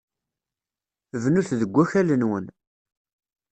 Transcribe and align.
Bnut 1.23 1.49
deg 1.59 1.69
wakal-nwen. 1.75 2.45